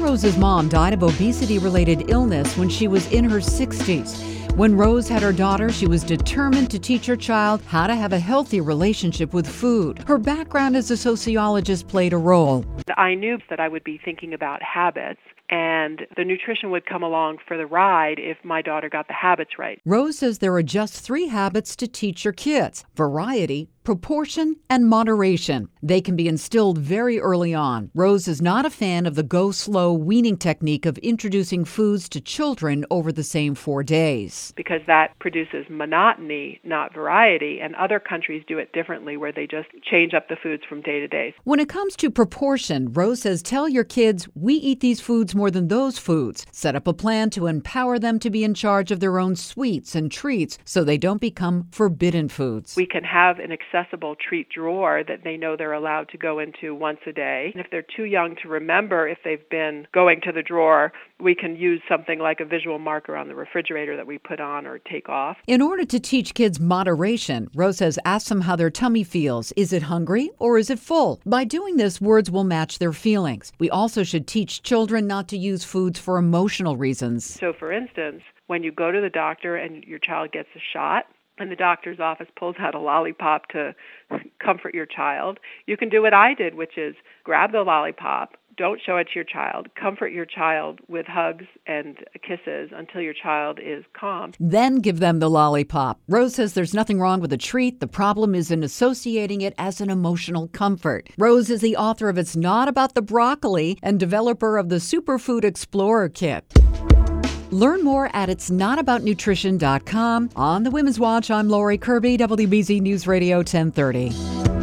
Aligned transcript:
Rose's 0.00 0.36
mom 0.38 0.68
died 0.68 0.94
of 0.94 1.02
obesity-related 1.02 2.10
illness 2.10 2.56
when 2.56 2.68
she 2.68 2.88
was 2.88 3.06
in 3.12 3.24
her 3.28 3.38
60s. 3.38 4.56
When 4.56 4.76
Rose 4.76 5.08
had 5.08 5.22
her 5.22 5.32
daughter, 5.32 5.70
she 5.70 5.86
was 5.86 6.02
determined 6.02 6.70
to 6.70 6.78
teach 6.78 7.06
her 7.06 7.16
child 7.16 7.62
how 7.66 7.86
to 7.86 7.94
have 7.94 8.12
a 8.12 8.18
healthy 8.18 8.60
relationship 8.60 9.32
with 9.32 9.46
food. 9.46 10.02
Her 10.08 10.18
background 10.18 10.76
as 10.76 10.90
a 10.90 10.96
sociologist 10.96 11.86
played 11.86 12.12
a 12.12 12.18
role. 12.18 12.64
I 12.96 13.14
knew 13.14 13.38
that 13.50 13.60
I 13.60 13.68
would 13.68 13.84
be 13.84 14.00
thinking 14.02 14.34
about 14.34 14.62
habits 14.62 15.20
and 15.50 16.06
the 16.16 16.24
nutrition 16.24 16.70
would 16.70 16.86
come 16.86 17.02
along 17.02 17.38
for 17.46 17.56
the 17.56 17.66
ride 17.66 18.18
if 18.18 18.38
my 18.44 18.62
daughter 18.62 18.88
got 18.88 19.08
the 19.08 19.14
habits 19.14 19.58
right. 19.58 19.80
Rose 19.84 20.18
says 20.18 20.38
there 20.38 20.54
are 20.54 20.62
just 20.62 20.94
three 20.94 21.26
habits 21.26 21.74
to 21.76 21.88
teach 21.88 22.24
your 22.24 22.32
kids 22.32 22.84
variety, 22.94 23.68
proportion, 23.84 24.56
and 24.68 24.88
moderation. 24.88 25.68
They 25.82 26.00
can 26.00 26.16
be 26.16 26.28
instilled 26.28 26.78
very 26.78 27.18
early 27.18 27.54
on. 27.54 27.90
Rose 27.94 28.28
is 28.28 28.42
not 28.42 28.66
a 28.66 28.70
fan 28.70 29.06
of 29.06 29.14
the 29.14 29.22
go 29.22 29.50
slow 29.50 29.92
weaning 29.92 30.36
technique 30.36 30.86
of 30.86 30.98
introducing 30.98 31.64
foods 31.64 32.08
to 32.10 32.20
children 32.20 32.84
over 32.90 33.10
the 33.10 33.22
same 33.22 33.54
four 33.54 33.82
days. 33.82 34.52
Because 34.56 34.82
that 34.86 35.18
produces 35.18 35.66
monotony, 35.68 36.60
not 36.64 36.94
variety, 36.94 37.60
and 37.60 37.74
other 37.74 37.98
countries 37.98 38.44
do 38.46 38.58
it 38.58 38.72
differently 38.72 39.16
where 39.16 39.32
they 39.32 39.46
just 39.46 39.68
change 39.82 40.14
up 40.14 40.28
the 40.28 40.36
foods 40.36 40.62
from 40.68 40.82
day 40.82 41.00
to 41.00 41.08
day. 41.08 41.34
When 41.44 41.60
it 41.60 41.68
comes 41.68 41.96
to 41.96 42.10
proportion, 42.10 42.92
Rose 42.92 43.22
says 43.22 43.42
tell 43.42 43.68
your 43.68 43.84
kids 43.84 44.28
we 44.34 44.54
eat 44.54 44.80
these 44.80 45.00
foods 45.00 45.34
more 45.34 45.50
than 45.50 45.68
those 45.68 45.98
foods. 45.98 46.46
Set 46.52 46.76
up 46.76 46.86
a 46.86 46.92
plan 46.92 47.30
to 47.30 47.46
empower 47.46 47.98
them 47.98 48.18
to 48.18 48.30
be 48.30 48.44
in 48.44 48.54
charge 48.54 48.90
of 48.90 49.00
their 49.00 49.18
own 49.18 49.36
sweets 49.36 49.94
and 49.94 50.12
treats 50.12 50.58
so 50.64 50.84
they 50.84 50.98
don't 50.98 51.20
become 51.20 51.66
forbidden 51.70 52.28
foods. 52.28 52.76
We 52.76 52.86
can 52.86 53.04
have 53.04 53.38
an 53.38 53.52
accessible 53.72 54.16
treat 54.16 54.48
drawer 54.48 55.02
that 55.06 55.24
they 55.24 55.36
know 55.36 55.56
they're 55.56 55.72
allowed 55.72 56.08
to 56.10 56.18
go 56.18 56.38
into 56.38 56.74
once 56.74 57.00
a 57.06 57.12
day. 57.12 57.50
And 57.54 57.64
if 57.64 57.70
they're 57.70 57.84
too 57.96 58.04
young 58.04 58.36
to 58.42 58.48
remember 58.48 59.08
if 59.08 59.18
they've 59.24 59.48
been 59.50 59.86
going 59.92 60.20
to 60.22 60.32
the 60.32 60.42
drawer, 60.42 60.92
we 61.18 61.34
can 61.34 61.56
use 61.56 61.80
something 61.88 62.18
like 62.18 62.40
a 62.40 62.44
visual 62.44 62.78
marker 62.78 63.16
on 63.16 63.28
the 63.28 63.34
refrigerator 63.34 63.96
that 63.96 64.06
we 64.06 64.18
put 64.18 64.40
on 64.40 64.66
or 64.66 64.78
take 64.78 65.08
off. 65.08 65.36
In 65.46 65.62
order 65.62 65.84
to 65.84 66.00
teach 66.00 66.34
kids 66.34 66.60
moderation, 66.60 67.48
Rose 67.54 67.78
says 67.78 67.98
ask 68.04 68.28
them 68.28 68.42
how 68.42 68.56
their 68.56 68.70
tummy 68.70 69.04
feels. 69.04 69.52
Is 69.52 69.72
it 69.72 69.82
hungry 69.82 70.30
or 70.38 70.58
is 70.58 70.70
it 70.70 70.78
full? 70.78 71.20
By 71.26 71.44
doing 71.44 71.76
this, 71.76 72.00
words 72.00 72.30
will 72.30 72.44
match 72.44 72.78
their 72.78 72.92
feelings. 72.92 73.52
We 73.58 73.70
also 73.70 74.02
should 74.02 74.26
teach 74.26 74.62
children 74.62 75.06
not 75.06 75.28
to 75.28 75.36
use 75.36 75.64
foods 75.64 75.98
for 75.98 76.18
emotional 76.18 76.76
reasons. 76.76 77.24
So, 77.24 77.52
for 77.52 77.72
instance, 77.72 78.22
when 78.46 78.62
you 78.62 78.72
go 78.72 78.90
to 78.90 79.00
the 79.00 79.10
doctor 79.10 79.56
and 79.56 79.84
your 79.84 79.98
child 79.98 80.32
gets 80.32 80.48
a 80.56 80.60
shot, 80.72 81.04
and 81.40 81.50
the 81.50 81.56
doctor's 81.56 81.98
office 81.98 82.28
pulls 82.38 82.56
out 82.58 82.74
a 82.74 82.78
lollipop 82.78 83.48
to 83.48 83.74
comfort 84.44 84.74
your 84.74 84.86
child, 84.86 85.38
you 85.66 85.76
can 85.76 85.88
do 85.88 86.02
what 86.02 86.14
I 86.14 86.34
did, 86.34 86.54
which 86.54 86.76
is 86.76 86.94
grab 87.24 87.52
the 87.52 87.62
lollipop, 87.62 88.36
don't 88.56 88.80
show 88.84 88.98
it 88.98 89.04
to 89.04 89.14
your 89.14 89.24
child, 89.24 89.68
comfort 89.74 90.08
your 90.08 90.26
child 90.26 90.80
with 90.86 91.06
hugs 91.06 91.46
and 91.66 91.96
kisses 92.22 92.70
until 92.76 93.00
your 93.00 93.14
child 93.14 93.58
is 93.58 93.84
calm. 93.98 94.32
Then 94.38 94.80
give 94.80 95.00
them 95.00 95.18
the 95.18 95.30
lollipop. 95.30 95.98
Rose 96.08 96.34
says 96.34 96.52
there's 96.52 96.74
nothing 96.74 97.00
wrong 97.00 97.20
with 97.20 97.32
a 97.32 97.38
treat. 97.38 97.80
The 97.80 97.86
problem 97.86 98.34
is 98.34 98.50
in 98.50 98.62
associating 98.62 99.40
it 99.40 99.54
as 99.56 99.80
an 99.80 99.88
emotional 99.88 100.48
comfort. 100.48 101.08
Rose 101.16 101.48
is 101.48 101.62
the 101.62 101.76
author 101.76 102.10
of 102.10 102.18
It's 102.18 102.36
Not 102.36 102.68
About 102.68 102.94
the 102.94 103.02
Broccoli 103.02 103.78
and 103.82 103.98
developer 103.98 104.58
of 104.58 104.68
the 104.68 104.76
Superfood 104.76 105.44
Explorer 105.44 106.10
Kit. 106.10 106.52
Learn 107.52 107.82
more 107.82 108.10
at 108.14 108.28
itsnotaboutnutrition.com. 108.28 110.30
On 110.36 110.62
the 110.62 110.70
Women's 110.70 111.00
Watch, 111.00 111.30
I'm 111.30 111.48
Lori 111.48 111.78
Kirby, 111.78 112.16
WBZ 112.16 112.80
News 112.80 113.06
Radio 113.06 113.38
1030. 113.38 114.60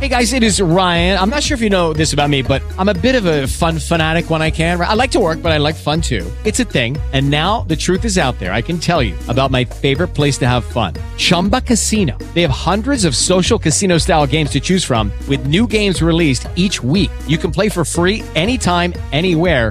Hey 0.00 0.08
guys, 0.08 0.32
it 0.32 0.42
is 0.42 0.62
Ryan. 0.62 1.18
I'm 1.18 1.28
not 1.28 1.42
sure 1.42 1.56
if 1.56 1.60
you 1.60 1.68
know 1.68 1.92
this 1.92 2.14
about 2.14 2.30
me, 2.30 2.40
but 2.40 2.62
I'm 2.78 2.88
a 2.88 2.94
bit 2.94 3.16
of 3.16 3.26
a 3.26 3.46
fun 3.46 3.78
fanatic 3.78 4.30
when 4.30 4.40
I 4.40 4.50
can. 4.50 4.80
I 4.80 4.94
like 4.94 5.10
to 5.10 5.20
work, 5.20 5.42
but 5.42 5.52
I 5.52 5.58
like 5.58 5.74
fun 5.74 6.00
too. 6.00 6.24
It's 6.46 6.58
a 6.58 6.64
thing. 6.64 6.96
And 7.12 7.28
now 7.28 7.66
the 7.68 7.76
truth 7.76 8.06
is 8.06 8.16
out 8.16 8.38
there. 8.38 8.54
I 8.54 8.62
can 8.62 8.78
tell 8.78 9.02
you 9.02 9.14
about 9.28 9.50
my 9.50 9.62
favorite 9.62 10.14
place 10.14 10.38
to 10.38 10.48
have 10.48 10.64
fun 10.64 10.94
Chumba 11.18 11.60
Casino. 11.60 12.16
They 12.32 12.40
have 12.40 12.50
hundreds 12.50 13.04
of 13.04 13.14
social 13.14 13.58
casino 13.58 13.98
style 13.98 14.26
games 14.26 14.48
to 14.52 14.60
choose 14.60 14.84
from, 14.84 15.12
with 15.28 15.46
new 15.46 15.66
games 15.66 16.00
released 16.00 16.48
each 16.56 16.82
week. 16.82 17.10
You 17.26 17.36
can 17.36 17.50
play 17.50 17.68
for 17.68 17.84
free 17.84 18.22
anytime, 18.34 18.94
anywhere 19.12 19.70